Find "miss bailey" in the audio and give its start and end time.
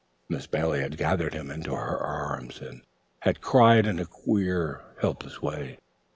0.29-0.81